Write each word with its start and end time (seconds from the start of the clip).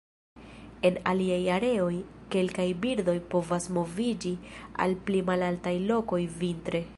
En 0.87 0.95
aliaj 1.11 1.37
areoj, 1.55 1.91
kelkaj 2.35 2.65
birdoj 2.85 3.15
povas 3.35 3.69
moviĝi 3.77 4.33
al 4.87 4.97
pli 5.11 5.23
malaltaj 5.29 5.75
lokoj 5.93 6.23
vintre. 6.43 6.83